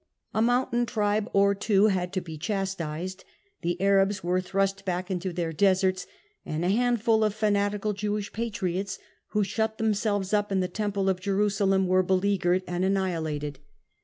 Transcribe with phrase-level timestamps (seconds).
[0.33, 3.23] A mountain tribe or two had to be chastised,
[3.61, 6.07] the Arabs were thrust back into their deserts,
[6.43, 11.19] and a handful of fanatical Jewish patriots, who shut themselves up in the temple of
[11.21, 13.59] Jeru salem, were beleaguered and annihilated.